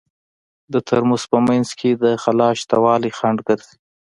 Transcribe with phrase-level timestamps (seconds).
[0.73, 3.75] د ترموز په منځ کې د خلاء شتوالی خنډ ګرځي.